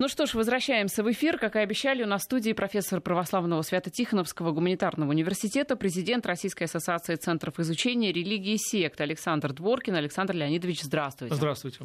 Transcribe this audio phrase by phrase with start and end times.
[0.00, 1.38] Ну что ж, возвращаемся в эфир.
[1.38, 7.16] Как и обещали, у нас в студии профессор православного Свято-Тихоновского гуманитарного университета, президент Российской ассоциации
[7.16, 9.96] центров изучения религии и сект Александр Дворкин.
[9.96, 11.34] Александр Леонидович, здравствуйте.
[11.34, 11.80] Здравствуйте.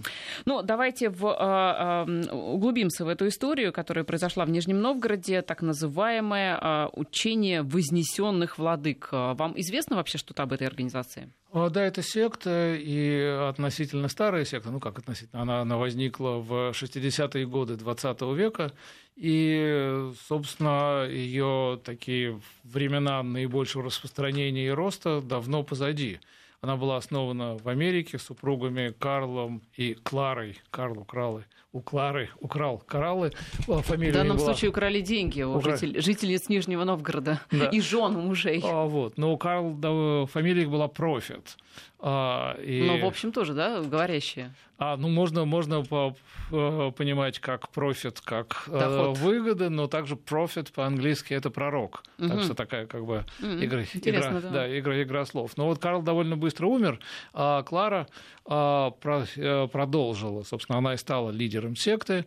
[0.45, 5.63] Ну, давайте в, э, э, углубимся в эту историю, которая произошла в Нижнем Новгороде, так
[5.63, 9.09] называемое э, учение вознесенных владык.
[9.11, 11.31] Вам известно вообще что-то об этой организации?
[11.51, 17.45] Да, это секта, и относительно старая секта, ну как относительно, она, она возникла в 60-е
[17.45, 18.02] годы 20
[18.35, 18.71] века,
[19.15, 26.19] и, собственно, ее такие времена наибольшего распространения и роста давно позади.
[26.61, 30.57] Она была основана в Америке супругами Карлом и Кларой.
[30.71, 33.31] Карл украл, у Клары украл кораллы.
[33.65, 34.45] Фамилия в данном была...
[34.45, 35.75] случае украли деньги у Укра...
[35.75, 36.01] житель...
[36.01, 37.65] жительниц Нижнего Новгорода да.
[37.65, 38.61] и жен мужей.
[38.63, 39.17] А, вот.
[39.17, 41.57] Но у Карл да, фамилия была Профит.
[42.05, 42.83] А, и...
[42.85, 44.53] Ну, в общем, тоже, да, говорящие.
[44.77, 46.13] А, ну, можно, можно по,
[46.49, 52.03] по, понимать как профит, как э, выгода, но также профит по-английски это пророк.
[52.19, 52.27] Угу.
[52.27, 53.63] Так что такая как бы угу.
[53.63, 54.49] игра, игра, да.
[54.49, 55.55] Да, игра, игра слов.
[55.55, 56.99] Но вот Карл довольно быстро умер,
[57.33, 58.07] а Клара
[58.45, 59.25] а, про,
[59.67, 60.43] продолжила.
[60.43, 62.25] Собственно, она и стала лидером секты.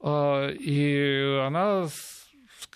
[0.00, 1.88] А, и она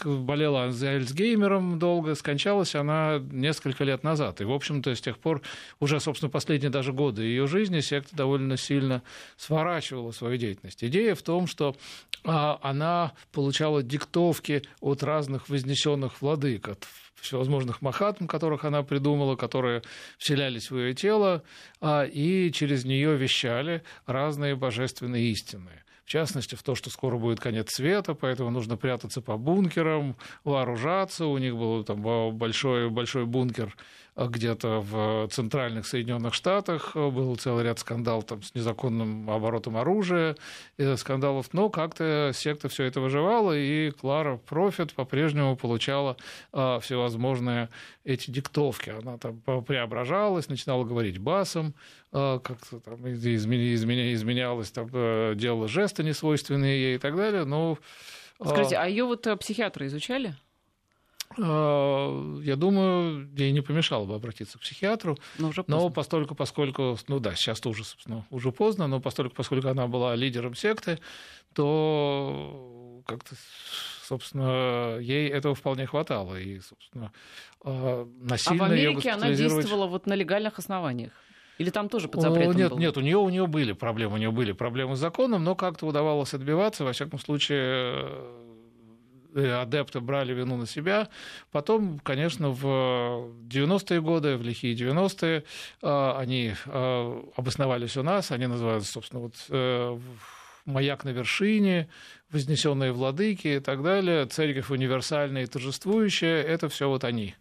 [0.05, 4.41] болела Альцгеймером долго, скончалась она несколько лет назад.
[4.41, 5.43] И, в общем-то, с тех пор,
[5.81, 9.03] уже, собственно, последние даже годы ее жизни секта довольно сильно
[9.37, 10.83] сворачивала свою деятельность.
[10.85, 11.77] Идея в том, что
[12.25, 16.87] а, она получала диктовки от разных вознесенных владык, от
[17.21, 19.83] всевозможных махатм, которых она придумала, которые
[20.19, 21.43] вселялись в ее тело,
[21.81, 27.39] а, и через нее вещали разные божественные истины в частности, в то, что скоро будет
[27.39, 31.27] конец света, поэтому нужно прятаться по бункерам, вооружаться.
[31.27, 32.01] У них был там
[32.35, 33.77] большой, большой бункер
[34.17, 36.97] где-то в центральных Соединенных Штатах.
[36.97, 40.37] Был целый ряд скандалов там, с незаконным оборотом оружия,
[40.79, 41.53] и скандалов.
[41.53, 46.17] Но как-то секта все это выживала, и Клара Профит по-прежнему получала
[46.53, 47.69] а, всевозможные
[48.05, 48.91] эти диктовки.
[48.91, 51.79] Она там преображалась, начинала говорить басом, а,
[52.11, 57.45] как-то там изменя, изменялась, там, э, делала жесты несвойственные ей и так далее.
[57.45, 57.79] Но,
[58.43, 60.35] Скажите, а ее вот э, психиатры изучали?
[61.37, 65.19] А, я думаю, ей не помешало бы обратиться к психиатру.
[65.39, 69.69] Но, уже но постольку, поскольку, ну да, сейчас уже, собственно, уже поздно, но постольку, поскольку
[69.69, 70.99] она была лидером секты,
[71.53, 73.35] то как-то,
[74.03, 76.41] собственно, ей этого вполне хватало.
[76.41, 77.13] И, собственно,
[77.63, 81.13] насильно а в Америке она действовала вот на легальных основаниях?
[81.59, 82.79] Или там тоже под запретом Нет, был?
[82.79, 85.87] нет, у нее у нее были проблемы, у нее были проблемы с законом, но как-то
[85.87, 88.07] удавалось отбиваться, во всяком случае
[89.35, 91.09] Э, адепты брали вину на себя.
[91.53, 95.45] Потом, конечно, в 90-е годы, в лихие 90-е,
[95.83, 100.01] э, они э, обосновались у нас, они называются, собственно, вот
[100.65, 101.89] маяк на вершине,
[102.31, 107.35] вознесенные владыки и так далее, церковь универсальная и торжествующая, это все вот они.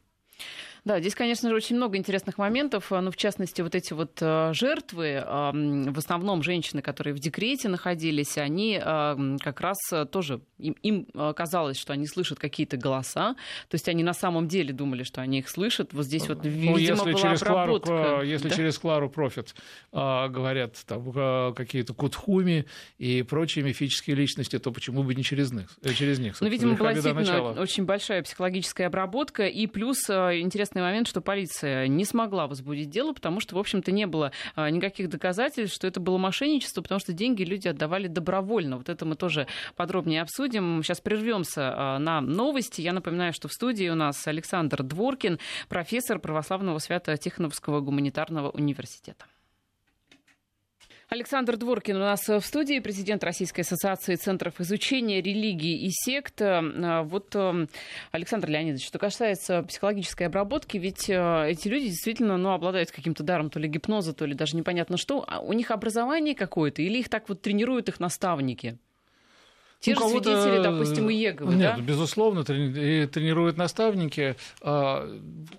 [0.85, 2.91] Да, здесь, конечно же, очень много интересных моментов.
[2.91, 8.37] Ну, в частности, вот эти вот э, жертвы, в основном женщины, которые в декрете находились,
[8.37, 9.77] они как раз
[10.11, 13.35] тоже, им, им казалось, что они слышат какие-то голоса,
[13.69, 15.93] то есть они на самом деле думали, что они их слышат.
[15.93, 17.87] Вот здесь вот, ну, видимо, ну, если была через обработка.
[17.87, 18.55] Клару, если да?
[18.55, 19.55] через Клару Профит
[19.91, 22.65] а, говорят там, а, какие-то кутхуми
[22.97, 25.69] и прочие мифические личности, то почему бы не через них?
[25.81, 30.81] Э, через них ну, видимо, была действительно очень большая психологическая обработка, и плюс интересно интересный
[30.81, 35.09] момент, что полиция не смогла возбудить дело, потому что, в общем-то, не было а, никаких
[35.09, 38.77] доказательств, что это было мошенничество, потому что деньги люди отдавали добровольно.
[38.77, 40.83] Вот это мы тоже подробнее обсудим.
[40.83, 42.81] Сейчас прервемся а, на новости.
[42.81, 45.39] Я напоминаю, что в студии у нас Александр Дворкин,
[45.69, 49.25] профессор православного Свято-Тихоновского гуманитарного университета.
[51.09, 56.41] Александр Дворкин у нас в студии, президент Российской ассоциации центров изучения религии и сект.
[56.41, 57.69] А, вот, эм,
[58.11, 63.49] Александр Леонидович, что касается психологической обработки, ведь э, эти люди действительно ну, обладают каким-то даром
[63.49, 65.23] то ли гипноза, то ли даже непонятно что.
[65.25, 68.77] А у них образование какое-то или их так вот тренируют их наставники?
[69.79, 71.81] Те ну, же свидетели, допустим, Иеговы, Нет, да?
[71.81, 73.05] безусловно, трени...
[73.05, 74.35] тренируют наставники.
[74.61, 75.07] А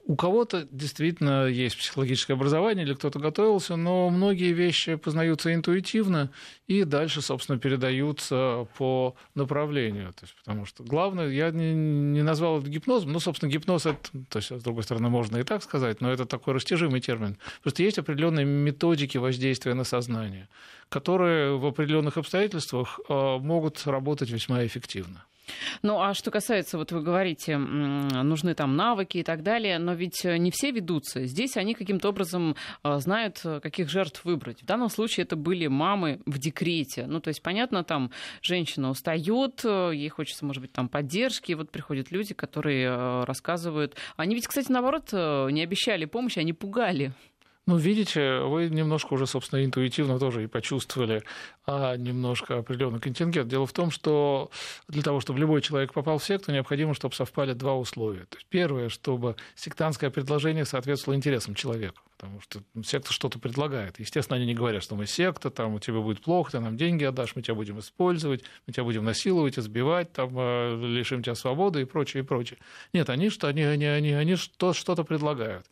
[0.07, 6.31] у кого-то действительно есть психологическое образование или кто-то готовился, но многие вещи познаются интуитивно
[6.67, 10.13] и дальше, собственно, передаются по направлению.
[10.13, 13.99] То есть, потому что главное, я не, не назвал это гипнозом, ну, собственно, гипноз, это,
[14.29, 17.39] то есть, с другой стороны, можно и так сказать, но это такой растяжимый термин.
[17.65, 20.49] Что есть определенные методики воздействия на сознание
[20.89, 25.25] которые в определенных обстоятельствах э, могут работать весьма эффективно.
[25.83, 30.25] Ну, а что касается, вот вы говорите, нужны там навыки и так далее, но ведь
[30.25, 31.25] э, не все ведутся.
[31.27, 34.63] Здесь они каким-то образом э, знают, э, каких жертв выбрать.
[34.63, 37.07] В данном случае это были мамы в декрете.
[37.07, 38.11] Ну, то есть, понятно, там
[38.43, 43.97] женщина устает, ей хочется, может быть, там поддержки, и вот приходят люди, которые рассказывают.
[44.17, 47.13] Они ведь, кстати, наоборот, не обещали помощи, они пугали.
[47.69, 51.23] Ну, видите, вы немножко уже, собственно, интуитивно тоже и почувствовали
[51.67, 53.47] а, немножко определенный контингент.
[53.47, 54.51] Дело в том, что
[54.89, 58.25] для того, чтобы любой человек попал в секту, необходимо, чтобы совпали два условия.
[58.25, 62.01] То есть первое, чтобы сектантское предложение соответствовало интересам человека.
[62.17, 64.01] Потому что секта что-то предлагает.
[64.01, 67.05] Естественно, они не говорят, что мы секта, там у тебя будет плохо, ты нам деньги
[67.05, 71.83] отдашь, мы тебя будем использовать, мы тебя будем насиловать, избивать, там, а, лишим тебя свободы
[71.83, 72.59] и прочее, и прочее.
[72.95, 75.67] Нет, они, что, они, они, они, они что-то предлагают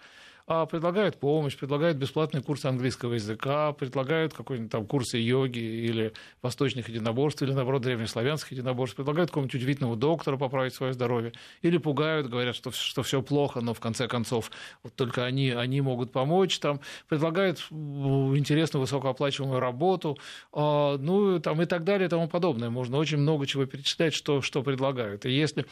[0.46, 7.42] предлагают помощь, предлагают бесплатные курсы английского языка, предлагают какой-нибудь там курсы йоги или восточных единоборств,
[7.42, 11.32] или, наоборот, древнеславянских единоборств, предлагают какого-нибудь удивительного доктора поправить свое здоровье,
[11.62, 14.52] или пугают, говорят, что, что все плохо, но в конце концов
[14.84, 20.16] вот только они, они могут помочь, там, предлагают интересную высокооплачиваемую работу,
[20.52, 22.70] а, ну, там, и так далее, и тому подобное.
[22.70, 25.26] Можно очень много чего перечислять, что, что предлагают.
[25.26, 25.66] И если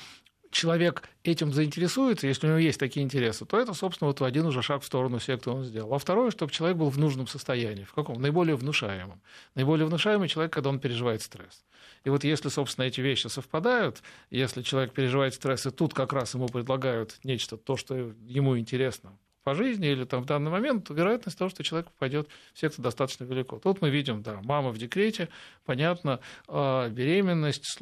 [0.55, 4.63] человек этим заинтересуется, если у него есть такие интересы, то это, собственно, вот один уже
[4.63, 5.93] шаг в сторону секты он сделал.
[5.93, 7.85] А второе, чтобы человек был в нужном состоянии.
[7.85, 8.21] В каком?
[8.21, 9.21] Наиболее внушаемом.
[9.55, 11.65] Наиболее внушаемый человек, когда он переживает стресс.
[12.05, 16.35] И вот если, собственно, эти вещи совпадают, если человек переживает стресс, и тут как раз
[16.35, 21.39] ему предлагают нечто, то, что ему интересно, по жизни или там в данный момент, вероятность
[21.39, 23.59] того, что человек попадет в секту достаточно велико.
[23.59, 25.29] Тут мы видим, да, мама в декрете,
[25.65, 27.77] понятно, а, беременность,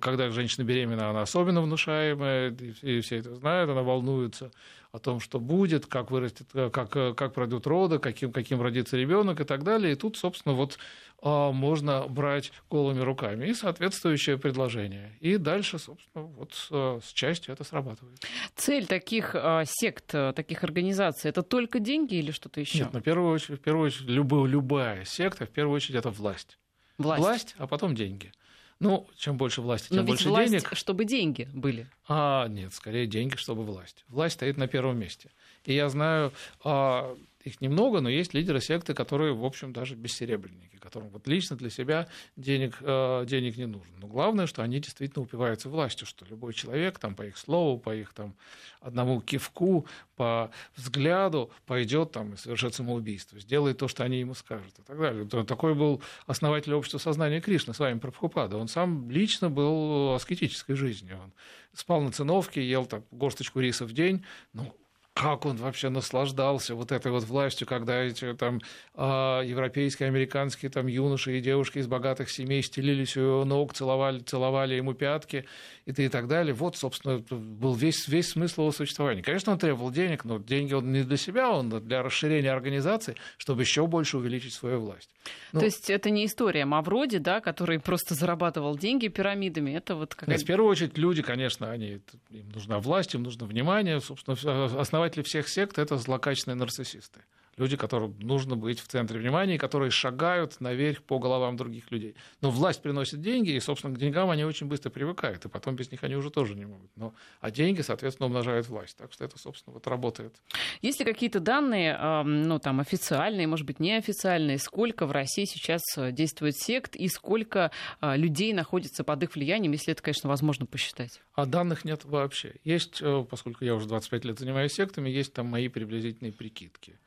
[0.00, 2.50] когда женщина беременна, она особенно внушаемая,
[2.82, 4.50] и все это знают, она волнуется
[4.94, 9.44] о том, что будет, как вырастет, как, как пройдут роды, каким, каким родится ребенок и
[9.44, 9.92] так далее.
[9.92, 10.78] И тут, собственно, вот
[11.24, 15.16] можно брать голыми руками и соответствующее предложение.
[15.20, 18.18] И дальше, собственно, вот э, с частью это срабатывает.
[18.54, 22.78] Цель таких а, сект, таких организаций, это только деньги или что-то еще?
[22.78, 26.58] Нет, на первую очередь, в первую очередь любая, любая секта, в первую очередь, это власть.
[26.98, 27.20] Власть.
[27.20, 28.32] Власть, а потом деньги.
[28.80, 30.70] Ну, чем больше власти, тем Но больше власть, денег.
[30.74, 31.88] чтобы деньги были.
[32.08, 34.04] А, нет, скорее деньги, чтобы власть.
[34.08, 35.30] Власть стоит на первом месте.
[35.64, 36.32] И я знаю,
[36.62, 41.56] а, их немного, но есть лидеры секты, которые, в общем, даже бессеребренники, которым вот лично
[41.56, 43.92] для себя денег, э, денег не нужно.
[43.98, 47.94] Но главное, что они действительно упиваются властью, что любой человек там, по их слову, по
[47.94, 48.34] их там,
[48.80, 49.86] одному кивку,
[50.16, 54.98] по взгляду пойдет там, и совершит самоубийство, сделает то, что они ему скажут и так
[54.98, 55.24] далее.
[55.44, 58.56] Такой был основатель общества сознания Кришны, с вами Прабхупада.
[58.56, 61.20] Он сам лично был аскетической жизнью.
[61.22, 61.32] Он
[61.74, 64.74] спал на циновке, ел там горсточку риса в день, ну,
[65.14, 68.60] как он вообще наслаждался вот этой вот властью, когда эти там
[68.94, 74.18] а, европейские, американские там юноши и девушки из богатых семей стелились у его ног, целовали,
[74.18, 75.44] целовали ему пятки
[75.86, 76.52] и, и так далее.
[76.52, 79.22] Вот, собственно, был весь, весь смысл его существования.
[79.22, 83.62] Конечно, он требовал денег, но деньги он не для себя, он для расширения организации, чтобы
[83.62, 85.10] еще больше увеличить свою власть.
[85.52, 90.16] Ну, То есть это не история Мавроди, да, который просто зарабатывал деньги пирамидами, это вот
[90.16, 90.28] как...
[90.28, 92.00] Нет, в первую очередь люди, конечно, они,
[92.30, 97.20] им нужна власть, им нужно внимание, собственно, основать основатели всех сект это злокачественные нарциссисты
[97.56, 102.14] люди, которым нужно быть в центре внимания, которые шагают наверх по головам других людей.
[102.40, 105.90] Но власть приносит деньги, и, собственно, к деньгам они очень быстро привыкают, и потом без
[105.90, 106.90] них они уже тоже не могут.
[106.96, 108.96] Но, а деньги, соответственно, умножают власть.
[108.96, 110.34] Так что это, собственно, вот работает.
[110.82, 116.12] Есть ли какие-то данные, ну, там, официальные, может быть, неофициальные, сколько в России сейчас э,
[116.12, 121.20] действует сект и сколько а, людей находится под их влиянием, если это, конечно, возможно посчитать?
[121.34, 122.54] А данных нет вообще.
[122.64, 126.98] Есть, э, поскольку я уже 25 лет занимаюсь сектами, есть там мои приблизительные прикидки.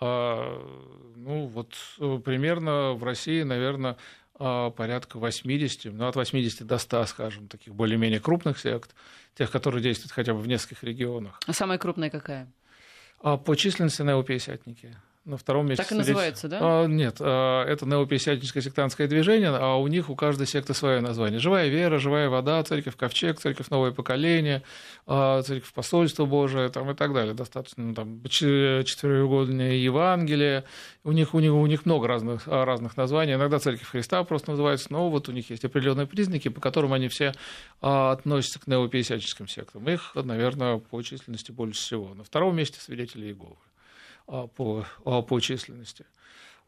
[0.00, 0.62] А,
[1.16, 3.96] ну, вот э, примерно в России, наверное,
[4.34, 8.94] а, порядка 80, ну, от 80 до 100, скажем, таких более-менее крупных сект,
[9.34, 11.40] тех, которые действуют хотя бы в нескольких регионах.
[11.46, 12.50] А самая крупная какая?
[13.20, 14.96] А по численности неопятидесятники
[15.28, 15.84] на втором месте.
[15.84, 16.58] Так и называется, да?
[16.60, 21.38] А, нет, а, это неописятническое сектантское движение, а у них у каждой секты свое название.
[21.38, 24.62] Живая вера, живая вода, церковь Ковчег, церковь Новое поколение,
[25.06, 27.34] а, церковь Посольство Божие там, и так далее.
[27.34, 30.64] Достаточно ну, там, четвероугольное Евангелие.
[31.04, 33.34] У них, у, них, у них много разных, а, разных названий.
[33.34, 37.08] Иногда церковь Христа просто называется, но вот у них есть определенные признаки, по которым они
[37.08, 37.34] все
[37.82, 39.88] а, относятся к неописятическим сектам.
[39.88, 42.14] Их, наверное, по численности больше всего.
[42.14, 43.56] На втором месте свидетели Иеговы.
[44.28, 46.04] А, по, а, по численности.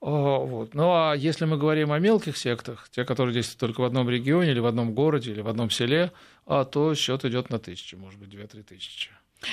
[0.01, 0.75] А, вот.
[0.75, 4.53] Ну а если мы говорим о мелких сектах, те, которые действуют только в одном регионе
[4.53, 6.11] или в одном городе или в одном селе,
[6.47, 9.11] то счет идет на тысячи, может быть, две-три тысячи.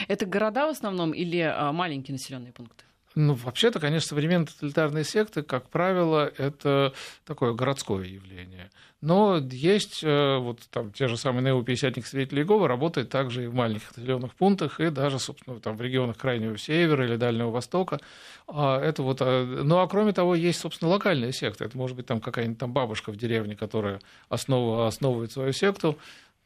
[0.07, 2.85] Это города в основном или маленькие населенные пункты?
[3.19, 6.93] Ну, вообще-то, конечно, современные тоталитарные секты, как правило, это
[7.25, 8.69] такое городское явление.
[9.01, 13.55] Но есть э, вот там те же самые неопятидесятники свидетели Иеговы работают также и в
[13.55, 17.99] маленьких населенных пунктах, и даже, собственно, там в регионах Крайнего Севера или Дальнего Востока.
[18.47, 21.65] А это вот, а, ну, а кроме того, есть, собственно, локальные секты.
[21.65, 25.97] Это может быть там какая-нибудь там бабушка в деревне, которая основ, основывает свою секту,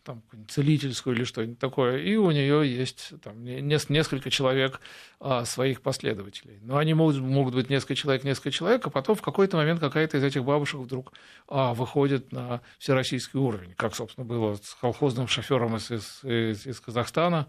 [0.03, 4.81] там, целительскую или что-нибудь такое, и у нее есть там, несколько человек
[5.19, 6.59] а, своих последователей.
[6.61, 10.17] Но они могут, могут быть несколько человек, несколько человек, а потом в какой-то момент какая-то
[10.17, 11.13] из этих бабушек вдруг
[11.47, 17.47] а, выходит на всероссийский уровень, как, собственно, было с колхозным шофером из, из, из Казахстана,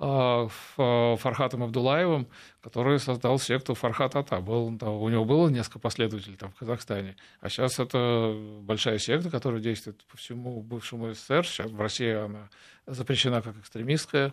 [0.00, 2.26] Фархатом Абдулаевым,
[2.62, 4.40] который создал секту Фархат Ата.
[4.40, 7.16] Был, да, у него было несколько последователей там, в Казахстане.
[7.40, 11.46] А сейчас это большая секта, которая действует по всему бывшему СССР.
[11.46, 12.48] Сейчас в России она
[12.86, 14.32] запрещена как экстремистская.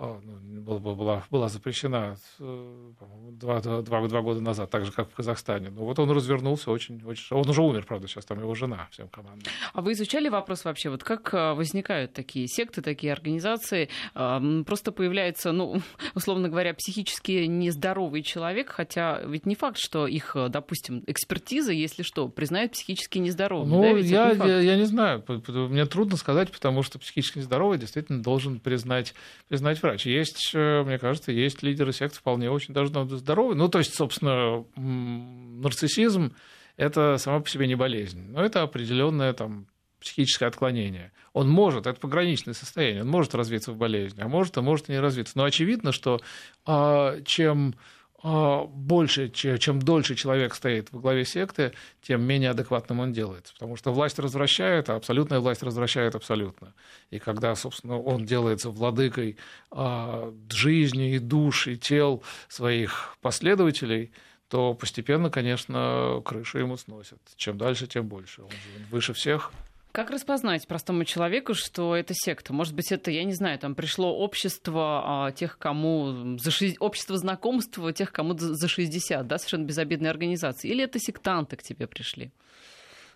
[0.00, 2.90] А, ну, была, была, была запрещена э,
[3.32, 5.70] два, два, два года назад, так же, как в Казахстане.
[5.70, 7.36] Но вот он развернулся очень, очень...
[7.36, 9.52] Он уже умер, правда, сейчас там его жена всем командам.
[9.72, 13.88] А вы изучали вопрос вообще, вот как э, возникают такие секты, такие организации?
[14.14, 15.82] Просто появляется, ну,
[16.14, 22.04] условно говоря, психически нездоровый человек, хотя ведь не факт, что их, э, допустим, экспертиза, если
[22.04, 23.70] что, признает психически нездоровым.
[23.70, 28.22] Ну, да, я, я, я не знаю, мне трудно сказать, потому что психически нездоровый действительно
[28.22, 29.12] должен признать,
[29.48, 30.06] признать врач.
[30.06, 33.56] Есть, э, мне кажется, есть лидеры сект вполне очень даже здоровые.
[33.56, 36.34] Ну, то есть, собственно, нарциссизм–
[36.76, 39.66] это сама по себе не болезнь, но это определенное там
[40.00, 41.12] психическое отклонение.
[41.32, 44.92] Он может, это пограничное состояние, он может развиться в болезнь, а может, а может и
[44.92, 45.36] не развиться.
[45.36, 46.20] Но очевидно, что
[46.64, 47.74] а, чем
[48.22, 51.72] больше, чем дольше человек стоит во главе секты,
[52.02, 53.52] тем менее адекватным он делается.
[53.54, 56.74] Потому что власть развращает, а абсолютная власть развращает абсолютно.
[57.10, 59.36] И когда, собственно, он делается владыкой
[59.70, 64.12] а, жизни и душ, и тел своих последователей,
[64.48, 67.20] то постепенно, конечно, крышу ему сносят.
[67.36, 68.42] Чем дальше, тем больше.
[68.42, 68.50] Он
[68.90, 69.52] выше всех.
[69.98, 72.52] Как распознать простому человеку, что это секта?
[72.52, 76.76] Может быть, это, я не знаю, там пришло общество а, тех, кому за ши...
[76.78, 80.70] общество знакомства тех, кому за 60, да, совершенно безобидные организации.
[80.70, 82.30] Или это сектанты к тебе пришли?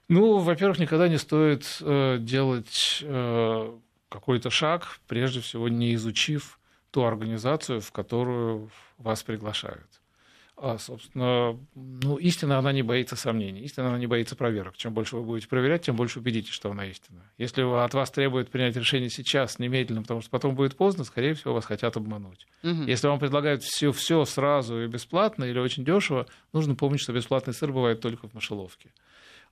[0.08, 6.58] Ну, во-первых, никогда не стоит э, делать э, какой-то шаг, прежде всего не изучив
[6.90, 9.86] ту организацию, в которую вас приглашают.
[10.64, 14.76] А, собственно, ну, истина, она не боится сомнений, истина, она не боится проверок.
[14.76, 17.20] Чем больше вы будете проверять, тем больше убедитесь, что она истина.
[17.36, 21.54] Если от вас требуют принять решение сейчас, немедленно, потому что потом будет поздно, скорее всего,
[21.54, 22.46] вас хотят обмануть.
[22.62, 22.84] Угу.
[22.84, 27.54] Если вам предлагают все, все сразу и бесплатно или очень дешево, нужно помнить, что бесплатный
[27.54, 28.90] сыр бывает только в мышеловке.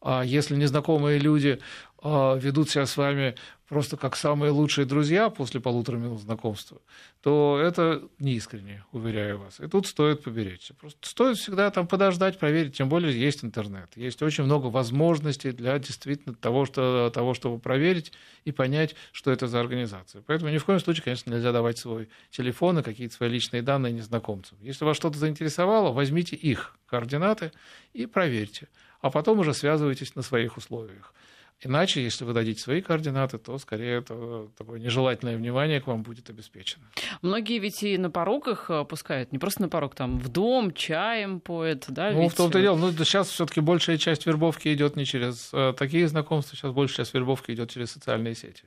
[0.00, 1.60] А если незнакомые люди
[2.02, 3.34] а, ведут себя с вами
[3.68, 6.80] просто как самые лучшие друзья после полутора минут знакомства,
[7.22, 9.60] то это неискренне, уверяю вас.
[9.60, 10.74] И тут стоит поберечься.
[10.74, 13.90] Просто стоит всегда там подождать, проверить, тем более есть интернет.
[13.94, 18.12] Есть очень много возможностей для действительно того, что, того чтобы проверить
[18.44, 20.22] и понять, что это за организация.
[20.26, 23.92] Поэтому ни в коем случае, конечно, нельзя давать свой телефон и какие-то свои личные данные
[23.92, 24.58] незнакомцам.
[24.62, 27.52] Если вас что-то заинтересовало, возьмите их координаты
[27.92, 28.68] и проверьте
[29.00, 31.14] а потом уже связывайтесь на своих условиях.
[31.62, 36.30] Иначе, если вы дадите свои координаты, то скорее это такое нежелательное внимание к вам будет
[36.30, 36.84] обеспечено.
[37.20, 41.38] Многие ведь и на порогах э, пускают, не просто на порог, там в дом, чаем
[41.38, 42.12] поет, да?
[42.12, 42.32] Ну, ведь...
[42.32, 42.76] в том-то и дело.
[42.76, 47.12] Ну, сейчас все-таки большая часть вербовки идет не через э, такие знакомства, сейчас большая часть
[47.12, 48.64] вербовки идет через социальные сети.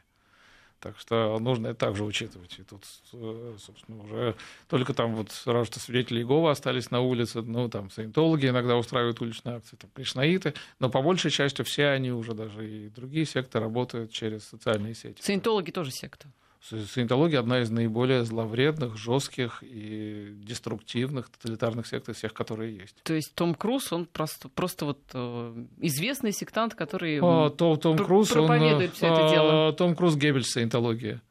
[0.84, 2.60] Так что нужно это также учитывать.
[2.60, 4.36] И тут, э, собственно, уже
[4.68, 9.22] только там вот сразу что свидетели Иеговы остались на улице, ну, там саентологи иногда устраивают
[9.22, 13.62] уличные акции, там кришнаиты, но по большей части все они уже даже и другие секты
[13.62, 15.22] работают через социальные сети.
[15.22, 16.28] Саентологи тоже секта?
[16.70, 22.96] Саентология одна из наиболее зловредных, жестких и деструктивных тоталитарных сект из всех, которые есть.
[23.04, 27.98] То есть Том Круз, он просто, просто вот э, известный сектант, который а, Том, Том
[27.98, 29.68] пр- Круз, проповедует он, все это дело.
[29.68, 31.22] А, Том Круз Геббельс саентология.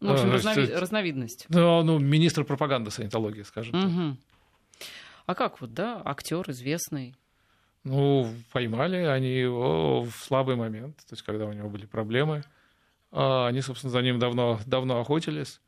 [0.00, 1.46] Ну, в общем, а, разнови- есть, разновидность.
[1.50, 4.16] Ну, ну, министр пропаганды саентологии, скажем угу.
[4.16, 4.88] так.
[5.26, 7.14] А как вот, да, актер известный?
[7.84, 12.44] Ну, поймали они его в слабый момент, то есть когда у него были проблемы.
[13.12, 15.60] А, они, собственно, за ним давно, давно охотились.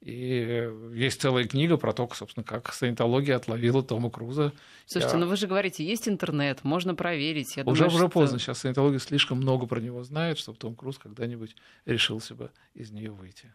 [0.00, 4.52] И есть целая книга про то, собственно, как саентология отловила Тома Круза.
[4.86, 5.20] Слушайте, Я...
[5.20, 7.56] ну вы же говорите, есть интернет, можно проверить.
[7.56, 8.08] Я уже думаю, уже что...
[8.08, 8.38] поздно.
[8.38, 13.10] Сейчас саентология слишком много про него знает, чтобы Том Круз когда-нибудь решился бы из нее
[13.10, 13.52] выйти.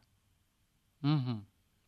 [1.03, 1.45] Угу.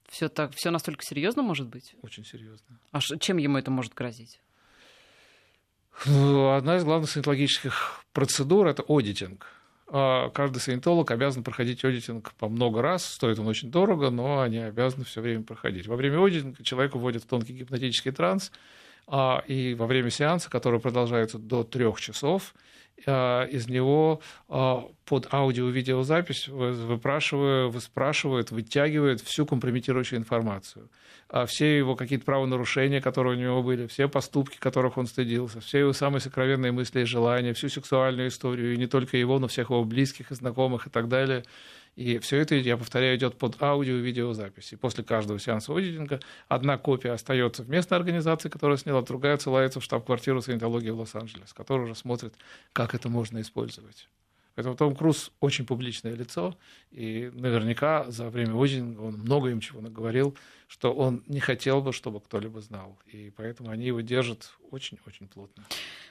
[0.10, 1.96] Все так, все настолько серьезно может быть?
[2.02, 2.80] Очень серьезно.
[2.92, 4.40] А чем ему это может грозить?
[6.06, 9.48] Одна из главных саентологических процедур это аудитинг
[9.88, 15.04] каждый саентолог обязан проходить аудитинг по много раз, стоит он очень дорого, но они обязаны
[15.06, 15.88] все время проходить.
[15.88, 18.52] Во время аудитинга человека вводят в тонкий гипнотический транс,
[19.08, 22.60] а, и во время сеанса, который продолжается до трех часов, а,
[22.98, 30.90] из него под аудио-видеозапись выпрашивают, выспрашивают, вытягивают всю компрометирующую информацию.
[31.48, 35.94] Все его какие-то правонарушения, которые у него были, все поступки, которых он стыдился, все его
[35.94, 39.84] самые сокровенные мысли и желания, всю сексуальную историю, и не только его, но всех его
[39.84, 41.44] близких и знакомых и так далее–
[41.96, 44.74] и все это, я повторяю, идет под аудио и видеозапись.
[44.74, 49.80] И после каждого сеанса аудитинга одна копия остается в местной организации, которая сняла, другая отсылается
[49.80, 52.34] в штаб-квартиру саентологии в Лос-Анджелес, который уже смотрит,
[52.74, 54.08] как это можно использовать.
[54.56, 56.56] Поэтому Том Круз очень публичное лицо,
[56.92, 60.36] и наверняка за время аудитинга он много им чего наговорил,
[60.74, 62.98] что он не хотел бы, чтобы кто-либо знал.
[63.06, 65.64] И поэтому они его держат очень-очень плотно.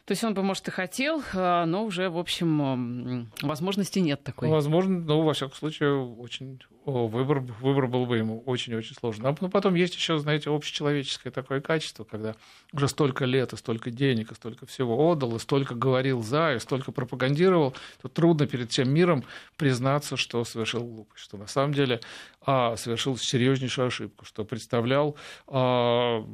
[0.04, 4.48] То есть он бы, может, и хотел, а, но уже, в общем, возможности нет такой.
[4.48, 9.34] Возможно, но, во всяком случае, очень выбор, выбор был бы ему очень-очень сложный.
[9.40, 12.36] Но потом есть еще, знаете, общечеловеческое такое качество, когда
[12.72, 16.60] уже столько лет, и столько денег, и столько всего отдал, и столько говорил за, и
[16.60, 19.24] столько пропагандировал, то трудно перед всем миром
[19.56, 22.00] признаться, что совершил глупость, что на самом деле
[22.44, 26.26] а, совершил серьезнейшую ошибку, что представлял а,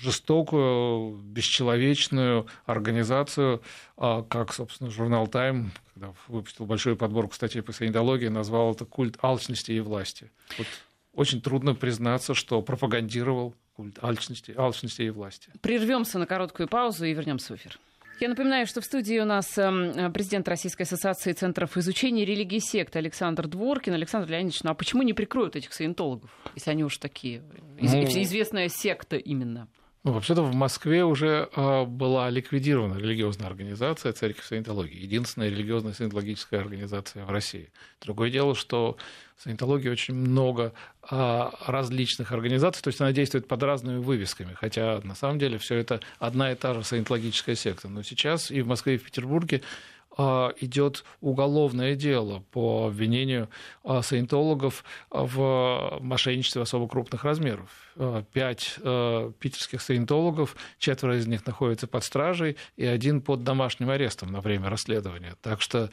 [0.00, 3.62] жестокую, бесчеловечную организацию,
[3.96, 9.18] а, как, собственно, журнал «Тайм», когда выпустил большую подборку статей по санитологии, назвал это культ
[9.22, 10.30] алчности и власти.
[10.58, 10.66] Вот
[11.14, 15.50] очень трудно признаться, что пропагандировал культ алчности, алчности и власти.
[15.62, 17.78] Прервемся на короткую паузу и вернемся в эфир.
[18.18, 22.96] Я напоминаю, что в студии у нас эм, президент Российской ассоциации центров изучения религии сект
[22.96, 23.92] Александр Дворкин.
[23.92, 27.42] Александр Леонидович, ну а почему не прикроют этих саентологов, если они уж такие?
[27.78, 29.68] Ну, известная секта именно.
[30.06, 36.60] Ну, вообще-то в Москве уже э, была ликвидирована религиозная организация Церковь Саентологии, единственная религиозная саентологическая
[36.60, 37.72] организация в России.
[38.00, 38.98] Другое дело, что
[39.36, 40.72] в саентологии очень много
[41.10, 45.74] э, различных организаций, то есть она действует под разными вывесками, хотя на самом деле все
[45.74, 47.88] это одна и та же саентологическая секта.
[47.88, 49.62] Но сейчас и в Москве, и в Петербурге а,
[50.16, 53.48] идет уголовное дело по обвинению
[53.84, 57.68] а, саентологов в мошенничестве особо крупных размеров.
[57.96, 58.76] А, пять
[59.38, 64.70] питерских саентологов, четверо из них находятся под стражей, и один под домашним арестом на время
[64.70, 65.34] расследования.
[65.42, 65.90] Так что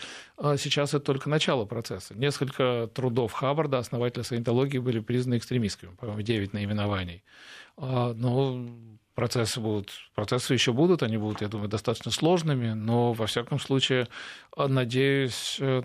[0.57, 2.13] сейчас это только начало процесса.
[2.17, 7.23] Несколько трудов Хаббарда, основателя саентологии, были признаны экстремистскими, по-моему, девять наименований.
[7.77, 8.65] Но
[9.15, 14.07] процессы будут, процессы еще будут, они будут, я думаю, достаточно сложными, но во всяком случае,
[14.57, 15.81] надеюсь, э,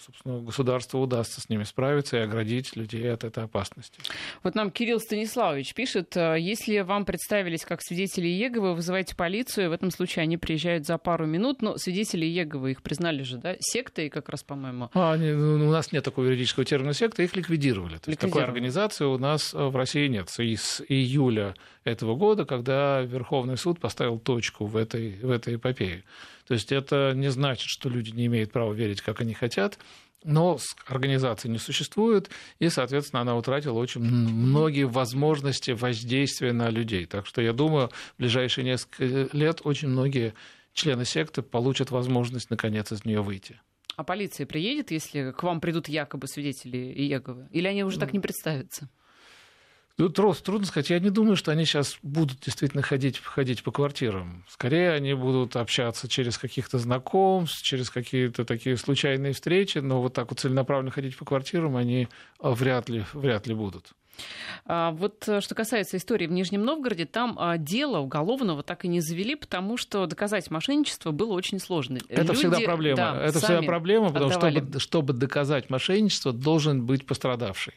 [0.00, 4.00] собственно, государству удастся с ними справиться и оградить людей от этой опасности.
[4.42, 9.72] Вот нам Кирилл Станиславович пишет, э, если вам представились как свидетели Еговы, вызывайте полицию, в
[9.72, 14.08] этом случае они приезжают за пару минут, но свидетели Еговы их признали же, да, сектой
[14.08, 14.90] как раз, по-моему.
[14.94, 17.98] А, ну, у нас нет такого юридического термина секта, их ликвидировали.
[17.98, 20.28] То есть такой организации у нас э, в России нет.
[20.38, 26.04] И с июля этого года, когда Верховный суд поставил точку в этой, в этой эпопее.
[26.46, 29.78] То есть это не значит, что люди не имеют права верить, как они хотят,
[30.22, 37.06] но организации не существует, и, соответственно, она утратила очень многие возможности воздействия на людей.
[37.06, 40.34] Так что я думаю, в ближайшие несколько лет очень многие
[40.72, 43.60] члены секты получат возможность, наконец, из нее выйти.
[43.96, 47.48] А полиция приедет, если к вам придут якобы свидетели Иеговы?
[47.50, 48.88] Или они уже так не представятся?
[49.96, 50.90] Ну, трудно сказать.
[50.90, 54.44] Я не думаю, что они сейчас будут действительно ходить, ходить по квартирам.
[54.48, 60.30] Скорее, они будут общаться через каких-то знакомств, через какие-то такие случайные встречи, но вот так
[60.30, 62.08] вот целенаправленно ходить по квартирам они
[62.40, 63.92] а, вряд ли, вряд ли будут.
[64.66, 68.88] А вот э, что касается истории в Нижнем Новгороде, там а, дело уголовного так и
[68.88, 71.98] не завели, потому что доказать мошенничество было очень сложно.
[72.08, 72.96] Это Люди, всегда проблема.
[72.96, 77.74] Да, Это всегда проблема, потому что чтобы, чтобы доказать мошенничество, должен быть пострадавший.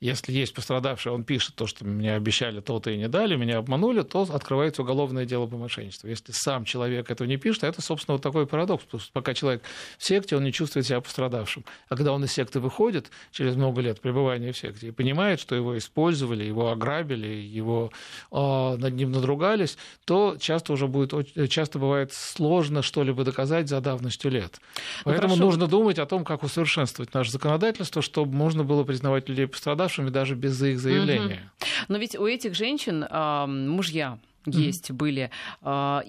[0.00, 4.02] Если есть пострадавший, он пишет то, что мне обещали то-то и не дали, меня обманули,
[4.02, 6.08] то открывается уголовное дело по мошенничеству.
[6.08, 8.84] Если сам человек этого не пишет, это, собственно, вот такой парадокс.
[8.84, 9.62] Потому что пока человек
[9.98, 11.64] в секте, он не чувствует себя пострадавшим.
[11.88, 15.56] А когда он из секты выходит через много лет пребывания в секте и понимает, что
[15.56, 17.90] его использовали, его ограбили, его
[18.30, 18.36] э,
[18.76, 21.12] над ним надругались, то часто уже будет,
[21.50, 24.60] часто бывает сложно что-либо доказать за давностью лет.
[25.04, 29.28] Ну, Поэтому ну, нужно думать о том, как усовершенствовать наше законодательство, чтобы можно было признавать
[29.28, 31.50] людей пострадавшими пострадавшими даже без их заявления.
[31.60, 31.66] Угу.
[31.88, 34.94] Но ведь у этих женщин э, мужья есть, mm-hmm.
[34.94, 35.30] были.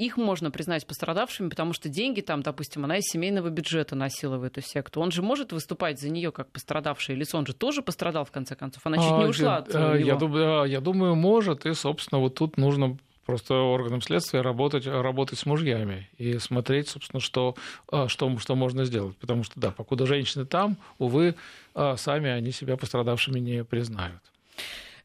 [0.02, 4.44] Их можно признать пострадавшими, потому что деньги там, допустим, она из семейного бюджета носила в
[4.44, 5.02] эту секту.
[5.02, 7.38] Он же может выступать за нее как пострадавшее лицо.
[7.38, 8.86] Он же тоже пострадал, в конце концов.
[8.86, 9.68] Она чуть а, не ушла я, от
[10.00, 10.40] него.
[10.40, 11.66] Я, я думаю, может.
[11.66, 12.98] И, собственно, вот тут нужно
[13.30, 17.54] просто органам следствия работать, работать с мужьями и смотреть, собственно, что,
[17.92, 19.16] а, что, что можно сделать.
[19.18, 21.36] Потому что, да, покуда женщины там, увы,
[21.76, 24.22] а, сами они себя пострадавшими не признают.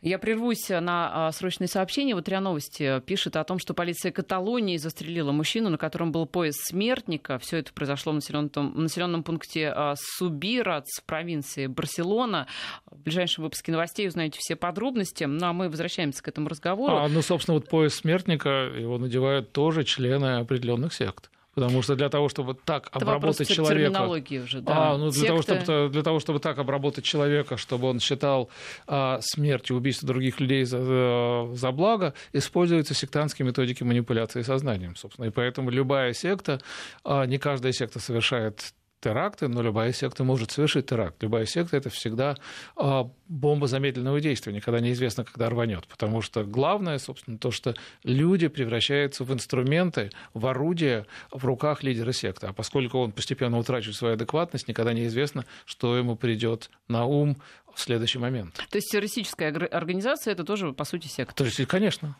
[0.04, 2.14] Я прервусь на а, срочные сообщения.
[2.14, 6.56] Вот РИА Новости пишет о том, что полиция Каталонии застрелила мужчину, на котором был пояс
[6.56, 7.38] смертника.
[7.38, 12.46] Все это произошло в населенном, населенном пункте а, Субирац в провинции Барселона.
[12.84, 15.24] В ближайшем выпуске новостей узнаете все подробности.
[15.24, 16.98] Ну а мы возвращаемся к этому разговору.
[16.98, 21.30] А, ну, собственно, вот пояс смертника его надевают тоже члены определенных сект.
[21.54, 24.02] Потому что для того, чтобы так Это обработать человека...
[24.06, 24.92] уже, да.
[24.92, 28.50] А, ну, для, того, чтобы, для того, чтобы так обработать человека, чтобы он считал
[28.86, 35.26] а, смерть и убийство других людей за, за благо, используются сектантские методики манипуляции сознанием, собственно.
[35.26, 36.60] И поэтому любая секта,
[37.04, 41.22] а, не каждая секта совершает теракты, но любая секта может совершить теракт.
[41.22, 42.36] Любая секта это всегда
[42.74, 45.86] а, бомба замедленного действия, никогда неизвестно, когда рванет.
[45.86, 52.12] Потому что главное, собственно, то, что люди превращаются в инструменты, в орудия в руках лидера
[52.12, 52.46] секты.
[52.46, 57.36] А поскольку он постепенно утрачивает свою адекватность, никогда неизвестно, что ему придет на ум
[57.74, 58.54] в следующий момент.
[58.70, 61.34] То есть террористическая организация это тоже, по сути, секта?
[61.34, 62.16] То есть, конечно,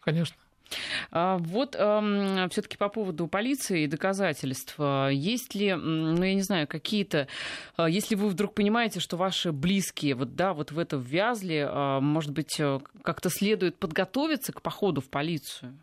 [0.00, 0.36] конечно.
[1.10, 4.76] А, вот все-таки по поводу полиции и доказательств.
[4.78, 7.28] Есть ли, ну, я не знаю, какие-то...
[7.76, 12.00] А, если вы вдруг понимаете, что ваши близкие вот, да, вот в это ввязли, а,
[12.00, 15.78] может быть, э, как-то следует подготовиться к походу в полицию?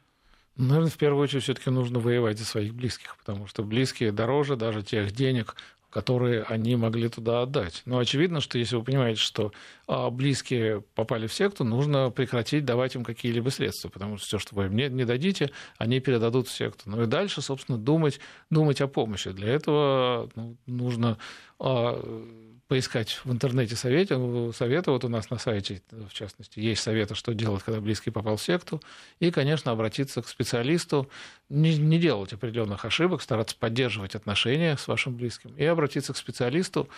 [0.55, 4.83] Наверное, в первую очередь все-таки нужно воевать за своих близких, потому что близкие дороже даже
[4.83, 5.55] тех денег,
[5.93, 7.83] которые они могли туда отдать.
[7.85, 9.51] Но очевидно, что если вы понимаете, что
[9.87, 14.55] а, близкие попали в секту, нужно прекратить давать им какие-либо средства, потому что все, что
[14.55, 16.89] вы им не, не дадите, они передадут в секту.
[16.89, 19.29] Ну и дальше, собственно, думать, думать о помощи.
[19.29, 21.19] Для этого ну, нужно
[21.59, 22.01] а,
[22.67, 24.17] поискать в интернете совете,
[24.53, 24.91] советы.
[24.91, 28.41] Вот у нас на сайте, в частности, есть советы, что делать, когда близкий попал в
[28.41, 28.81] секту.
[29.19, 31.09] И, конечно, обратиться к специалисту,
[31.49, 35.55] не, не делать определенных ошибок, стараться поддерживать отношения с вашим близким.
[35.57, 36.89] И обратиться к специалисту.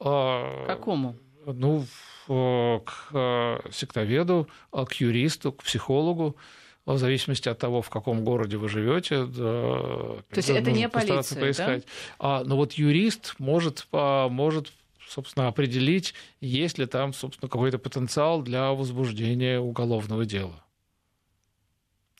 [0.00, 1.16] А, Какому?
[1.46, 1.86] Ну,
[2.26, 6.36] к а, сектоведу, а, к юристу, к психологу
[6.84, 9.24] в зависимости от того, в каком городе вы живете.
[9.24, 11.84] Да, То есть это не полиция, поискать.
[11.84, 11.86] Да?
[12.18, 14.72] А, но вот юрист может, может
[15.12, 20.64] собственно, определить, есть ли там, собственно, какой-то потенциал для возбуждения уголовного дела.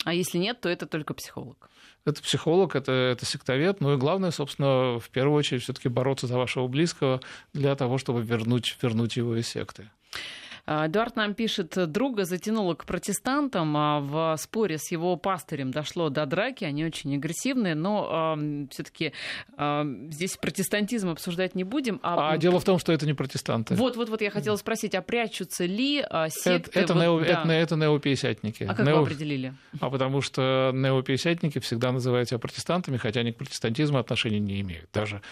[0.04, 1.70] А если нет, то это только психолог.
[2.04, 3.80] Это психолог, это, это сектовед.
[3.80, 7.20] Ну и главное, собственно, в первую очередь все-таки бороться за вашего близкого
[7.52, 9.90] для того, чтобы вернуть, вернуть его из секты.
[10.64, 16.08] А, Эдуард нам пишет, друга затянуло к протестантам, а в споре с его пастырем дошло
[16.08, 19.12] до драки, они очень агрессивные, но э, все-таки
[19.56, 21.98] э, здесь протестантизм обсуждать не будем.
[22.04, 22.30] А...
[22.30, 23.74] а дело в том, что это не протестанты.
[23.74, 26.70] Вот, вот, вот я хотела спросить, а прячутся ли секты?
[26.70, 27.26] Это, это, вот, нео, да.
[27.26, 28.62] это, это неопиесятники.
[28.62, 28.98] А как нео...
[28.98, 29.54] вы определили?
[29.80, 34.88] А потому что неопиесятники всегда называют себя протестантами, хотя они к протестантизму отношения не имеют.
[34.92, 35.22] Даже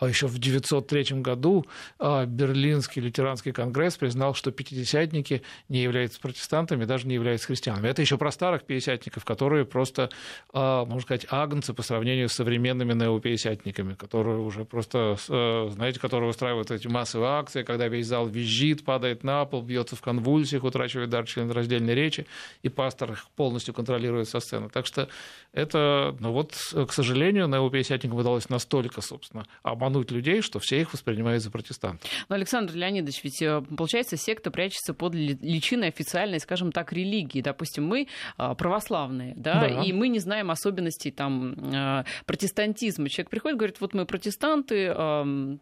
[0.00, 1.64] еще в 903 году
[2.00, 7.88] Берлинский лютеранский конгресс признал, что 50 пятидесятники не являются протестантами, даже не являются христианами.
[7.88, 10.10] Это еще про старых пятидесятников, которые просто,
[10.52, 16.30] а, можно сказать, агнцы по сравнению с современными неопятидесятниками, которые уже просто, э, знаете, которые
[16.30, 21.10] устраивают эти массовые акции, когда весь зал визжит, падает на пол, бьется в конвульсиях, утрачивает
[21.10, 22.26] дар членораздельной речи,
[22.62, 24.68] и пастор их полностью контролирует со сцены.
[24.70, 25.08] Так что
[25.52, 31.42] это, ну вот, к сожалению, неопятидесятникам удалось настолько, собственно, обмануть людей, что все их воспринимают
[31.42, 32.08] за протестантов.
[32.28, 37.40] Но, Александр Леонидович, ведь э, получается, секта прячет прячется под личиной официальной, скажем так, религии.
[37.40, 38.06] Допустим, мы
[38.36, 39.82] а, православные, да, да.
[39.82, 43.08] и мы не знаем особенностей там а, протестантизма.
[43.08, 44.94] Человек приходит, говорит, вот мы протестанты,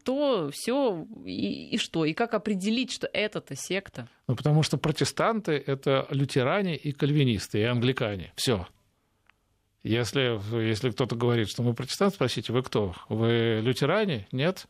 [0.05, 2.05] то все и, и что?
[2.05, 4.09] И как определить, что это-то секта?
[4.27, 8.33] Ну, потому что протестанты— это лютеране и кальвинисты, и англикане.
[8.37, 8.67] Все.
[9.83, 12.95] Если, если кто-то говорит, что мы протестанты, спросите, вы кто?
[13.09, 14.27] Вы лютеране?
[14.33, 14.67] Нет?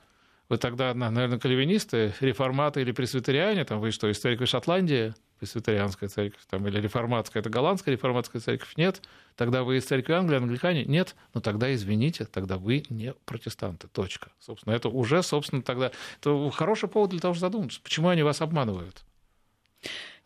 [0.48, 6.40] Вы тогда, наверное, кальвинисты, реформаты или пресвитериане, там вы что, из церкви Шотландии, пресвитерианская церковь,
[6.48, 9.02] там, или реформатская, это голландская реформатская церковь, нет.
[9.37, 11.14] Тогда вы из церкви Англии, англикане, нет.
[11.34, 14.30] Но тогда, извините, тогда вы не протестанты, точка.
[14.40, 15.92] Собственно, это уже, собственно, тогда...
[16.20, 19.04] Это хороший повод для того, чтобы задуматься, почему они вас обманывают.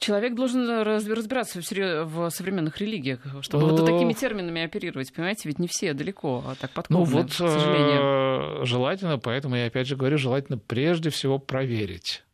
[0.02, 5.12] Человек должен разбираться в, современных религиях, чтобы вот такими терминами оперировать.
[5.12, 8.62] Понимаете, ведь не все далеко а так подкованы, ну, вот, к сожалению.
[8.62, 12.24] Э, желательно, поэтому я опять же говорю, желательно прежде всего проверить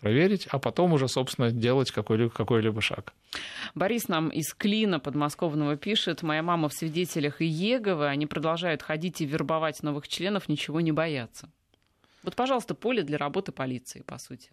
[0.00, 3.12] проверить, а потом уже, собственно, делать какой-либо, какой-либо шаг.
[3.74, 9.26] Борис нам из Клина подмосковного пишет, моя мама в свидетелях Иеговы, они продолжают ходить и
[9.26, 11.48] вербовать новых членов, ничего не боятся.
[12.22, 14.50] Вот, пожалуйста, поле для работы полиции, по сути.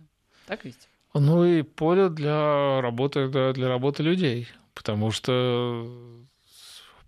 [0.47, 0.87] Так ведь?
[1.17, 4.49] Ну и поле для работы, для, для работы людей.
[4.73, 5.87] потому что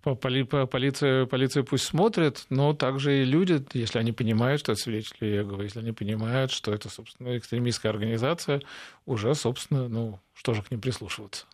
[0.02, 5.64] полиция, полиция пусть смотрит, но также и люди, если они понимают, что это свидетели Иеговы,
[5.64, 8.62] если они понимают, что это, собственно, экстремистская организация,
[9.04, 11.44] уже, собственно, ну, что же к ним прислушиваться.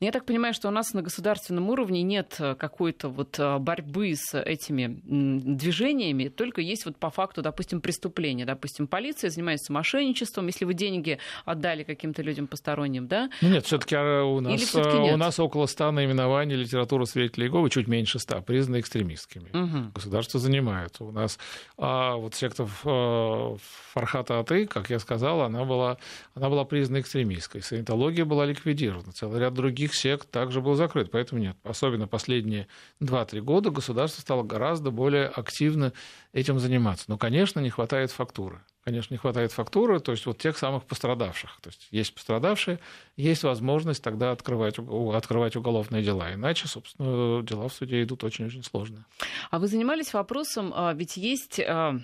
[0.00, 3.58] Но я так понимаю, что у нас на государственном уровне нет э, какой-то вот э,
[3.58, 8.44] борьбы с этими движениями, только есть вот по факту, допустим, преступления.
[8.44, 13.30] Допустим, полиция занимается мошенничеством, если вы деньги отдали каким-то людям посторонним, да?
[13.40, 17.70] Ну нет, все-таки а, у нас, а, у нас около ста наименований литературы свидетелей Иеговы,
[17.70, 19.48] чуть меньше ста, признаны экстремистскими.
[19.52, 19.92] Угу.
[19.94, 21.04] Государство занимается.
[21.04, 21.38] У нас
[21.76, 23.56] а вот секта э,
[23.92, 25.98] Фархата Аты, как я сказал, она была,
[26.34, 27.62] она была признана экстремистской.
[27.62, 29.12] Саентология была ликвидирована.
[29.12, 31.10] Целый ряд других сект также был закрыт.
[31.10, 31.56] Поэтому нет.
[31.64, 32.68] Особенно последние
[33.00, 35.92] 2-3 года государство стало гораздо более активно
[36.32, 37.04] этим заниматься.
[37.08, 38.60] Но, конечно, не хватает фактуры.
[38.84, 41.58] Конечно, не хватает фактуры, то есть вот тех самых пострадавших.
[41.60, 42.78] То есть есть пострадавшие,
[43.16, 46.32] есть возможность тогда открывать, открывать уголовные дела.
[46.32, 49.04] Иначе, собственно, дела в суде идут очень-очень сложно.
[49.50, 51.98] А вы занимались вопросом, а, ведь есть а,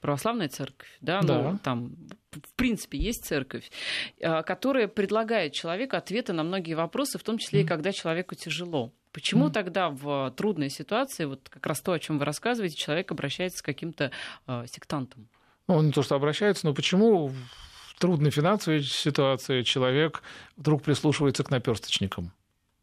[0.00, 1.52] православная церковь, да, да.
[1.52, 1.92] ну там
[2.60, 3.70] принципе есть церковь,
[4.22, 8.92] а, которая предлагает человеку ответы на многие вопросы, в том числе и когда человеку тяжело.
[9.12, 9.50] Почему mm.
[9.50, 13.66] тогда в трудной ситуации, вот как раз то, о чем вы рассказываете, человек обращается к
[13.66, 14.12] каким-то
[14.46, 15.28] э, сектантам?
[15.66, 20.22] Ну, он не то, что обращается, но почему в трудной финансовой ситуации человек
[20.56, 22.32] вдруг прислушивается к наперсточникам?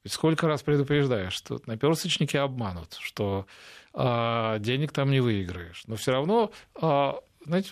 [0.03, 3.45] Ведь сколько раз предупреждаешь, что наперсточники обманут, что
[3.93, 5.83] э, денег там не выиграешь.
[5.87, 7.11] Но все равно э,
[7.47, 7.71] знаете,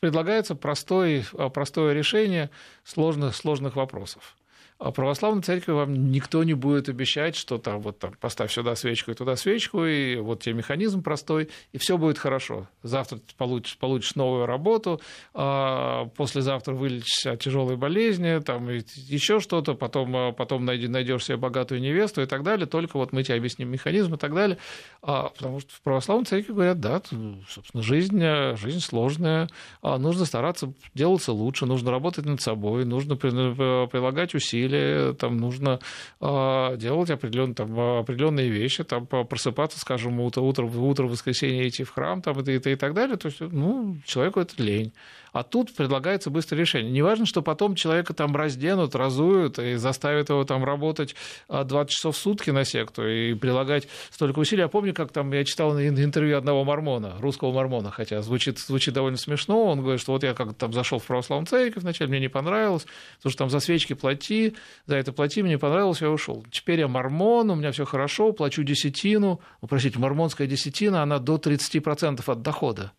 [0.00, 2.50] предлагается простое, простое решение
[2.84, 4.36] сложных, сложных вопросов.
[4.84, 9.12] А православной церкви вам никто не будет обещать, что там вот там поставь сюда свечку
[9.12, 12.66] и туда свечку, и вот тебе механизм простой, и все будет хорошо.
[12.82, 15.00] Завтра ты получишь, получишь новую работу,
[15.34, 21.80] а послезавтра вылечишься от тяжелой болезни, там еще что-то, потом, а, потом найдешь себе богатую
[21.80, 22.66] невесту и так далее.
[22.66, 24.58] Только вот мы тебе объясним механизм и так далее.
[25.00, 27.00] А, потому что в православной церкви говорят, да,
[27.48, 28.20] собственно, жизнь,
[28.56, 29.48] жизнь сложная,
[29.80, 35.78] а нужно стараться делаться лучше, нужно работать над собой, нужно прилагать усилия или там нужно
[36.20, 41.84] а, делать определенные, там, определенные вещи, там, просыпаться, скажем, утро, утро, утро в воскресенье идти
[41.84, 43.16] в храм там, и, и, и так далее.
[43.16, 44.92] То есть, ну, человеку это лень.
[45.32, 46.92] А тут предлагается быстрое решение.
[46.92, 51.14] Неважно, что потом человека там разденут, разуют и заставят его там работать
[51.48, 54.62] 20 а, часов в сутки на секту и прилагать столько усилий.
[54.62, 59.16] Я помню, как там я читал интервью одного мормона, русского мормона, хотя звучит, звучит довольно
[59.16, 59.64] смешно.
[59.64, 62.86] Он говорит, что вот я как-то там зашел в православную церковь вначале, мне не понравилось,
[63.16, 64.54] потому что там за свечки плати,
[64.86, 66.44] за это плати, мне понравилось, я ушел.
[66.50, 69.40] Теперь я мормон, у меня все хорошо, плачу десятину.
[69.62, 72.92] Ну, простите, мормонская десятина, она до 30% от дохода.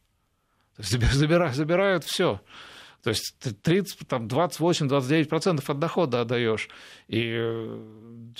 [0.78, 2.42] Забирают, забирают все.
[3.04, 6.70] То есть 30, там, 28-29% от дохода отдаешь.
[7.10, 7.80] И э,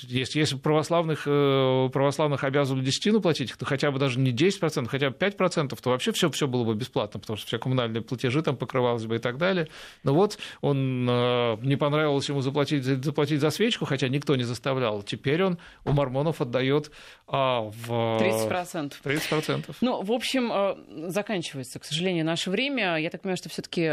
[0.04, 5.10] если, если православных, э, православных обязывали десятину платить, то хотя бы даже не 10%, хотя
[5.10, 8.56] бы 5%, то вообще все, все было бы бесплатно, потому что все коммунальные платежи там
[8.56, 9.68] покрывалось бы и так далее.
[10.04, 15.04] Но вот он э, не понравилось ему заплатить, заплатить за свечку, хотя никто не заставлял.
[15.04, 16.90] Теперь он у мормонов отдает
[17.28, 18.94] а, в 30%.
[19.04, 19.76] 30%.
[19.82, 22.96] Ну, в общем, заканчивается, к сожалению, наше время.
[22.96, 23.84] Я так понимаю, что все-таки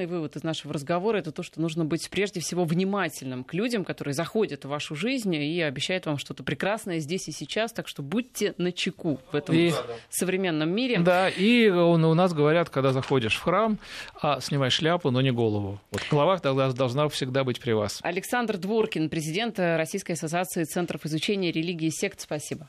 [0.00, 3.84] главный вывод из нашего разговора это то, что нужно быть прежде всего внимательным к людям,
[3.84, 7.72] которые заходят в вашу жизнь и обещают вам что-то прекрасное здесь и сейчас.
[7.72, 9.72] Так что будьте на чеку в этом и,
[10.08, 11.00] современном мире.
[11.00, 13.78] Да, и у нас говорят, когда заходишь в храм,
[14.22, 15.80] а, снимай шляпу, но не голову.
[15.90, 18.00] Вот голова тогда должна всегда быть при вас.
[18.02, 22.20] Александр Дворкин, президент Российской ассоциации центров изучения религии и сект.
[22.20, 22.68] Спасибо.